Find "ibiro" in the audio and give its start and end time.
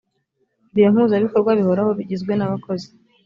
0.71-0.89